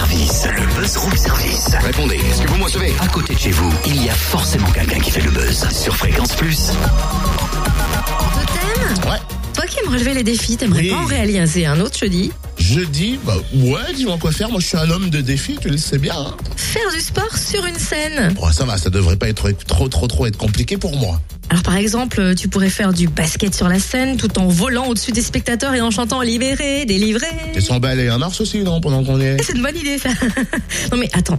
[0.00, 0.44] service.
[0.54, 1.68] Le buzz room service.
[1.82, 2.92] Répondez, est-ce que vous me recevez?
[3.00, 5.66] À côté de chez vous, il y a forcément quelqu'un qui fait le buzz.
[5.72, 6.66] Sur Fréquence Plus.
[8.34, 9.10] Totem?
[9.10, 9.16] Ouais.
[9.54, 10.90] Toi qui aimes relever les défis, t'aimerais Oui.
[10.90, 12.30] pas en réaliser un autre jeudi?
[12.58, 14.50] Jeudi, bah ouais, dis-moi quoi faire.
[14.50, 16.14] Moi, je suis un homme de défi, tu le sais bien.
[16.14, 16.36] hein.
[16.56, 18.34] Faire du sport sur une scène?
[18.34, 21.22] Bon, ça va, ça devrait pas être trop, trop, trop être compliqué pour moi.
[21.56, 25.10] Alors par exemple, tu pourrais faire du basket sur la scène tout en volant au-dessus
[25.10, 27.28] des spectateurs et en chantant libéré, délivré.
[27.54, 29.42] Et s'emballer un mars aussi, non, pendant qu'on est?
[29.42, 30.10] C'est une bonne idée ça.
[30.92, 31.38] non mais attends.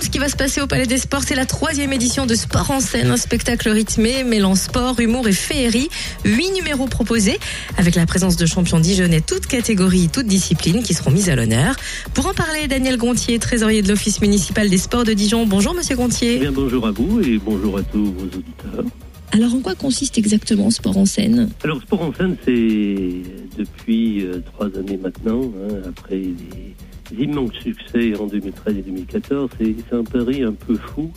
[0.00, 1.22] Ce qui va se passer au Palais des Sports.
[1.24, 5.32] C'est la troisième édition de Sport en scène, un spectacle rythmé mêlant sport, humour et
[5.32, 5.88] féerie.
[6.24, 7.38] Huit numéros proposés
[7.76, 11.74] avec la présence de champions dijonnais, toutes catégories, toutes disciplines qui seront mises à l'honneur.
[12.14, 15.46] Pour en parler, Daniel Gontier, trésorier de l'Office municipal des sports de Dijon.
[15.46, 16.38] Bonjour Monsieur Eh Gontier.
[16.38, 18.84] bien, bonjour à vous et bonjour à tous vos auditeurs.
[19.32, 21.50] Alors en quoi consiste exactement Sport en scène?
[21.64, 23.22] Alors, Sport en scène, c'est
[23.58, 26.74] depuis euh, trois années maintenant, hein, après les
[27.18, 31.12] immenses succès en 2013 et 2014, c'est un pari un peu fou,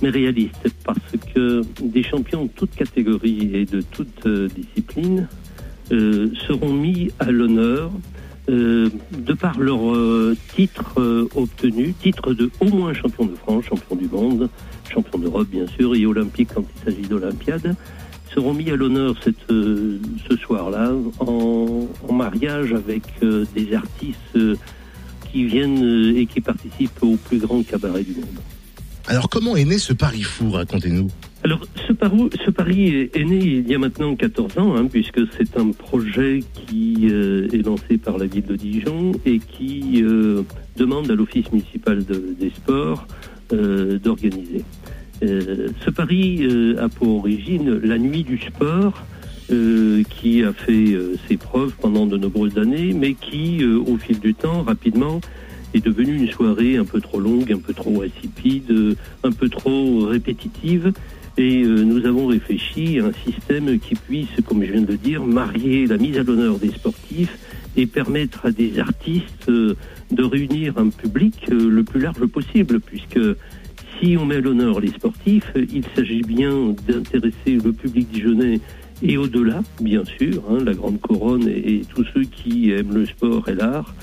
[0.00, 0.98] mais réaliste, parce
[1.34, 5.28] que des champions de toutes catégories et de toutes euh, disciplines
[5.92, 7.90] euh, seront mis à l'honneur
[8.48, 13.66] euh, de par leur euh, titre euh, obtenu, titre de au moins champion de France,
[13.66, 14.50] champion du monde,
[14.92, 17.76] champion d'Europe bien sûr, et olympique quand il s'agit d'Olympiade,
[18.34, 23.02] seront mis à l'honneur ce soir-là en, en mariage avec
[23.54, 24.38] des artistes
[25.32, 28.38] qui viennent euh, et qui participent au plus grand cabaret du monde.
[29.08, 31.08] Alors, comment est né ce pari fou, racontez-nous
[31.42, 35.20] Alors, ce, pari, ce pari est, né il y a maintenant 14 ans, hein, puisque
[35.36, 40.42] c'est un projet qui euh, est lancé par la ville de Dijon et qui euh,
[40.76, 43.08] demande à l'Office municipal de- des sports
[43.52, 44.62] euh, d'organiser.
[45.24, 46.44] Ce pari
[46.80, 48.94] a pour origine la nuit du sport,
[49.50, 53.96] euh, qui a fait euh, ses preuves pendant de nombreuses années, mais qui, euh, au
[53.96, 55.20] fil du temps, rapidement,
[55.74, 60.06] est devenue une soirée un peu trop longue, un peu trop insipide, un peu trop
[60.06, 60.92] répétitive.
[61.38, 65.24] Et nous avons réfléchi à un système qui puisse, comme je viens de le dire,
[65.24, 67.38] marier la mise à l'honneur des sportifs
[67.74, 73.18] et permettre à des artistes de réunir un public le plus large possible, puisque
[73.98, 78.60] si on met à l'honneur les sportifs, il s'agit bien d'intéresser le public dijonnais
[79.02, 83.06] et au-delà, bien sûr, hein, la grande couronne et, et tous ceux qui aiment le
[83.06, 83.94] sport et l'art.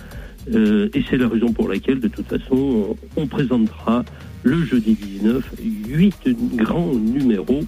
[0.54, 4.04] Euh, et c'est la raison pour laquelle, de toute façon, on, on présentera
[4.44, 5.44] le jeudi 19
[5.88, 6.16] huit
[6.56, 7.64] grands numéros,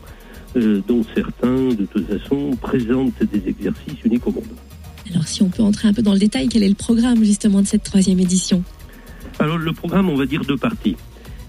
[0.55, 4.43] euh, dont certains, de toute façon, présentent des exercices uniques au monde.
[5.09, 7.61] Alors si on peut entrer un peu dans le détail, quel est le programme justement
[7.61, 8.63] de cette troisième édition?
[9.39, 10.95] Alors le programme, on va dire deux parties.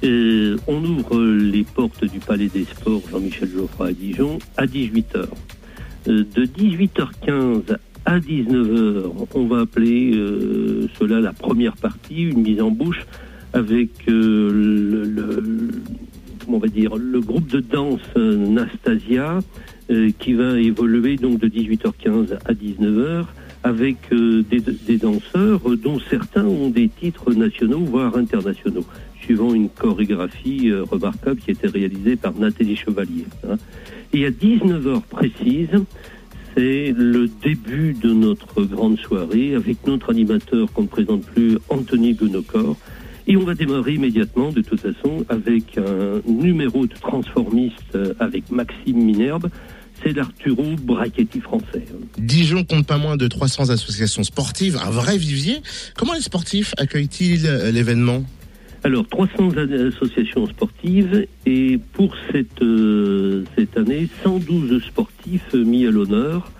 [0.04, 5.26] Euh, on ouvre les portes du Palais des Sports Jean-Michel Geoffroy à Dijon à 18h.
[6.06, 9.04] De 18h15 à 19h,
[9.34, 13.06] on va appeler euh, cela la première partie, une mise en bouche
[13.52, 14.50] avec euh,
[15.04, 15.70] le,
[16.44, 19.38] comment on va dire, le groupe de danse Nastasia
[19.90, 23.26] euh, qui va évoluer donc de 18h15 à 19h
[23.62, 28.84] avec des, danseurs dont certains ont des titres nationaux voire internationaux
[29.20, 33.24] suivant une chorégraphie remarquable qui a été réalisée par Nathalie Chevalier.
[33.48, 33.56] hein.
[34.12, 35.70] Et à 19h précise,
[36.54, 42.14] c'est le début de notre grande soirée avec notre animateur qu'on ne présente plus, Anthony
[42.14, 42.76] Gunocor.
[43.26, 48.50] Et on va démarrer immédiatement, de toute façon, avec un numéro de transformiste euh, avec
[48.50, 49.48] Maxime Minerbe.
[50.02, 51.86] C'est l'Arturo Brachetti français.
[52.18, 55.62] Dijon compte pas moins de 300 associations sportives, un vrai vivier.
[55.96, 58.24] Comment les sportifs accueillent-ils euh, l'événement?
[58.84, 66.50] Alors, 300 associations sportives et pour cette, euh, cette année, 112 sportifs mis à l'honneur,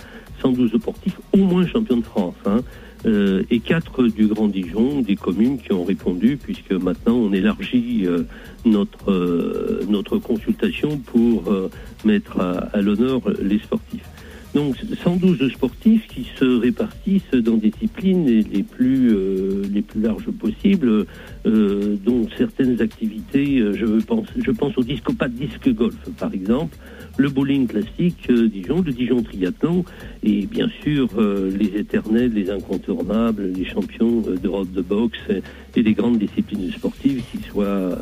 [0.41, 2.61] 112 sportifs au moins champions de France, hein,
[3.07, 8.03] euh, et quatre du Grand Dijon, des communes qui ont répondu, puisque maintenant on élargit
[8.07, 8.23] euh,
[8.65, 11.71] notre, euh, notre consultation pour euh,
[12.05, 14.12] mettre à l'honneur les sportifs.
[14.55, 20.31] Donc 112 sportifs qui se répartissent dans des disciplines les, plus euh, les plus larges
[20.31, 21.07] possibles,
[21.47, 26.77] euh, dont certaines activités, euh, je pense je pense au discopathe disque golf par exemple,
[27.17, 29.85] le bowling classique euh, Dijon, le Dijon triathlon
[30.23, 35.43] et bien sûr euh, les éternels, les incontournables, les champions euh, d'Europe de boxe et,
[35.83, 37.97] les grandes disciplines sportives, qui soient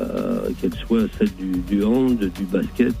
[0.61, 2.93] qu'elles soient celles du, du hand, du basket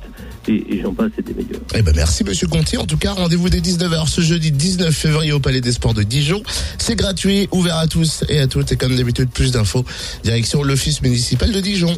[0.47, 1.59] et, et j'en passe et des meilleurs.
[1.75, 2.77] Eh ben merci Monsieur Conti.
[2.77, 6.03] En tout cas, rendez-vous dès 19h ce jeudi 19 février au Palais des Sports de
[6.03, 6.43] Dijon.
[6.77, 8.71] C'est gratuit, ouvert à tous et à toutes.
[8.71, 9.83] Et comme d'habitude, plus d'infos,
[10.23, 11.97] direction l'Office municipal de Dijon.